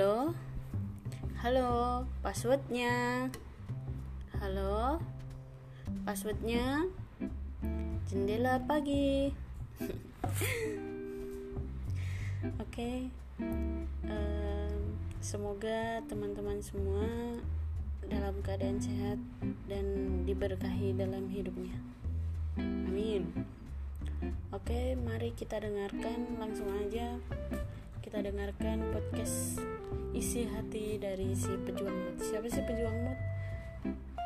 Halo? 0.00 0.32
Halo, 1.44 1.72
passwordnya 2.24 3.28
Halo? 4.32 4.96
Passwordnya 6.08 6.88
Jendela 8.08 8.64
pagi 8.64 9.28
Oke 9.84 9.92
okay. 12.64 12.98
um, 14.08 14.96
Semoga 15.20 16.00
teman-teman 16.08 16.64
semua 16.64 17.36
dalam 18.08 18.40
keadaan 18.40 18.80
sehat 18.80 19.20
dan 19.68 19.84
diberkahi 20.24 20.96
dalam 20.96 21.28
hidupnya. 21.28 21.76
Amin. 22.56 23.28
Oke, 24.48 24.96
mari 24.96 25.36
kita 25.36 25.60
dengarkan 25.60 26.40
langsung 26.40 26.72
aja. 26.88 27.20
Kita 28.10 28.26
dengarkan 28.26 28.90
podcast 28.90 29.62
isi 30.10 30.42
hati 30.42 30.98
dari 30.98 31.30
si 31.30 31.46
pejuang 31.62 31.94
mood. 31.94 32.18
Siapa 32.18 32.50
sih 32.50 32.58
pejuang 32.66 33.06
mood? 33.06 33.18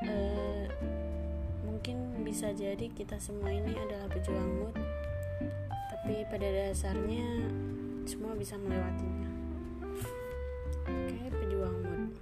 Uh, 0.00 0.64
mungkin 1.68 2.24
bisa 2.24 2.56
jadi 2.56 2.88
kita 2.88 3.20
semua 3.20 3.52
ini 3.52 3.76
adalah 3.76 4.08
pejuang 4.08 4.48
mood, 4.64 4.72
tapi 5.92 6.24
pada 6.24 6.48
dasarnya 6.48 7.28
semua 8.08 8.32
bisa 8.32 8.56
melewatinya. 8.56 9.28
Oke, 10.88 11.28
pejuang 11.36 11.76
mood. 11.84 12.16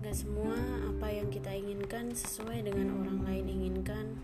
Gak 0.00 0.16
semua 0.16 0.56
apa 0.88 1.12
yang 1.12 1.28
kita 1.28 1.52
inginkan 1.52 2.16
sesuai 2.16 2.64
dengan 2.64 2.96
orang 3.04 3.28
lain 3.28 3.44
inginkan. 3.44 4.16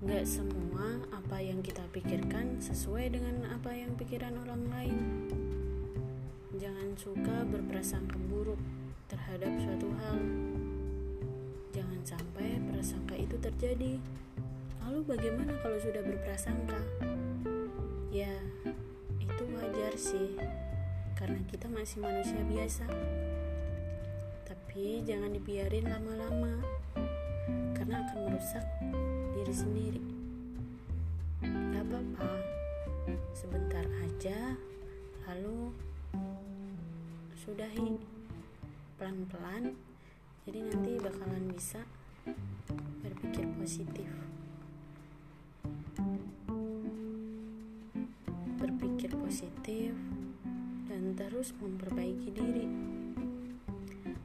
Gak 0.00 0.24
semua 0.24 0.96
apa 1.12 1.44
yang 1.44 1.60
kita 1.60 1.84
pikirkan 1.92 2.56
sesuai 2.56 3.12
dengan 3.12 3.44
apa 3.52 3.68
yang 3.68 3.92
pikiran 4.00 4.32
orang 4.48 4.64
lain. 4.72 4.96
Jangan 6.56 6.96
suka 6.96 7.44
berprasangka 7.44 8.16
buruk 8.32 8.56
terhadap 9.12 9.52
suatu 9.60 9.92
hal. 10.00 10.16
Jangan 11.76 12.00
sampai 12.00 12.64
prasangka 12.72 13.12
itu 13.12 13.36
terjadi. 13.44 14.00
Lalu 14.80 15.04
bagaimana 15.04 15.52
kalau 15.60 15.76
sudah 15.76 16.00
berprasangka? 16.00 16.80
Ya, 18.08 18.40
itu 19.20 19.44
wajar 19.52 19.92
sih 20.00 20.32
karena 21.12 21.44
kita 21.44 21.68
masih 21.68 22.00
manusia 22.00 22.40
biasa. 22.48 22.88
Tapi 24.48 25.04
jangan 25.04 25.36
dibiarin 25.36 25.92
lama-lama, 25.92 26.56
karena 27.76 28.00
akan 28.08 28.18
merusak 28.32 28.64
diri 29.50 29.66
sendiri. 29.66 30.02
Gak 31.42 31.82
apa-apa, 31.90 32.30
sebentar 33.34 33.82
aja, 34.06 34.54
lalu 35.26 35.74
sudahi 37.34 37.98
pelan-pelan. 38.94 39.74
Jadi 40.46 40.58
nanti 40.70 40.92
bakalan 41.02 41.50
bisa 41.50 41.82
berpikir 43.02 43.50
positif. 43.58 44.06
Berpikir 48.54 49.10
positif 49.18 49.98
dan 50.86 51.18
terus 51.18 51.50
memperbaiki 51.58 52.30
diri. 52.30 52.70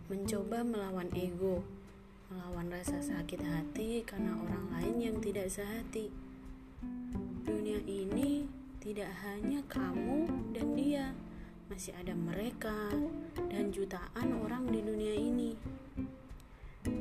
Mencoba 0.05 0.61
melawan 0.61 1.09
ego, 1.17 1.65
melawan 2.65 2.81
rasa 2.81 2.97
sakit 2.97 3.45
hati 3.45 4.01
karena 4.01 4.33
orang 4.41 4.65
lain 4.73 4.97
yang 4.97 5.17
tidak 5.21 5.53
sehati. 5.53 6.09
Dunia 7.45 7.77
ini 7.85 8.49
tidak 8.81 9.13
hanya 9.21 9.61
kamu 9.69 10.25
dan 10.49 10.73
dia, 10.73 11.13
masih 11.69 11.93
ada 11.93 12.17
mereka 12.17 12.89
dan 13.53 13.69
jutaan 13.69 14.41
orang 14.41 14.65
di 14.73 14.81
dunia 14.81 15.13
ini. 15.13 15.53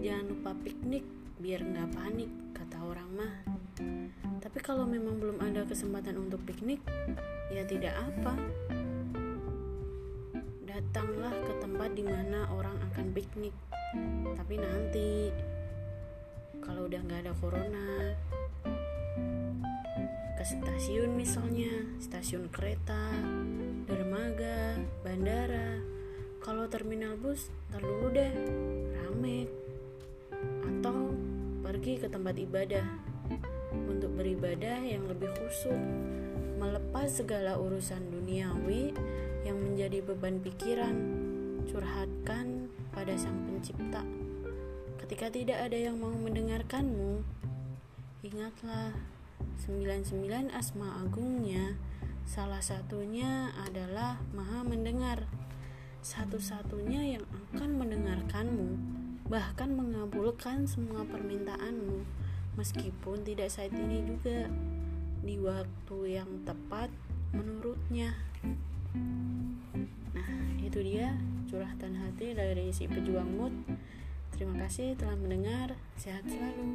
Jangan 0.04 0.36
lupa 0.36 0.52
piknik 0.52 1.04
biar 1.40 1.64
nggak 1.64 1.96
panik, 1.96 2.28
kata 2.52 2.84
orang 2.84 3.08
mah. 3.16 3.34
Tapi 4.44 4.58
kalau 4.60 4.84
memang 4.84 5.16
belum 5.16 5.40
ada 5.40 5.64
kesempatan 5.64 6.20
untuk 6.20 6.44
piknik, 6.44 6.84
ya 7.48 7.64
tidak 7.64 7.96
apa 8.04 8.36
datanglah 10.68 11.32
ke 11.46 11.52
tempat 11.62 11.90
di 11.96 12.04
mana 12.04 12.50
orang 12.52 12.76
akan 12.92 13.16
piknik. 13.16 13.54
Tapi 14.34 14.54
nanti 14.58 15.30
kalau 16.64 16.88
udah 16.88 17.00
nggak 17.04 17.28
ada 17.28 17.32
corona, 17.38 18.16
ke 20.40 20.44
stasiun 20.44 21.12
misalnya, 21.12 21.70
stasiun 22.00 22.48
kereta, 22.48 23.12
dermaga, 23.84 24.80
bandara. 25.04 25.80
Kalau 26.40 26.68
terminal 26.68 27.16
bus, 27.16 27.48
tar 27.72 27.80
dulu 27.80 28.12
deh, 28.12 28.32
rame. 28.96 29.48
Atau 30.64 31.16
pergi 31.64 32.00
ke 32.00 32.08
tempat 32.08 32.36
ibadah 32.36 32.84
untuk 33.88 34.12
beribadah 34.16 34.84
yang 34.84 35.08
lebih 35.08 35.32
khusyuk, 35.36 35.80
melepas 36.60 37.08
segala 37.08 37.56
urusan 37.56 38.12
duniawi 38.12 38.92
yang 39.44 39.60
menjadi 39.60 40.04
beban 40.04 40.40
pikiran, 40.40 40.96
curhatkan 41.68 42.68
pada 42.92 43.16
Sang 43.16 43.36
Pencipta. 43.48 44.23
Ketika 45.04 45.28
tidak 45.28 45.68
ada 45.68 45.76
yang 45.76 46.00
mau 46.00 46.16
mendengarkanmu, 46.16 47.20
ingatlah 48.24 48.96
99 49.60 50.48
asma 50.48 50.96
agungnya, 51.04 51.76
salah 52.24 52.64
satunya 52.64 53.52
adalah 53.68 54.16
Maha 54.32 54.64
Mendengar. 54.64 55.28
Satu-satunya 56.00 57.20
yang 57.20 57.24
akan 57.52 57.84
mendengarkanmu, 57.84 58.80
bahkan 59.28 59.76
mengabulkan 59.76 60.64
semua 60.64 61.04
permintaanmu, 61.04 62.00
meskipun 62.56 63.28
tidak 63.28 63.52
saat 63.52 63.76
ini 63.76 64.08
juga, 64.08 64.48
di 65.20 65.36
waktu 65.36 66.16
yang 66.16 66.48
tepat 66.48 66.88
menurutnya. 67.36 68.16
Nah, 70.16 70.32
itu 70.64 70.80
dia 70.80 71.12
curhatan 71.52 71.92
hati 71.92 72.32
dari 72.32 72.72
si 72.72 72.88
pejuang 72.88 73.28
mood. 73.36 73.52
Terima 74.34 74.66
kasih 74.66 74.98
telah 74.98 75.14
mendengar. 75.14 75.78
Sehat 75.94 76.26
selalu. 76.26 76.66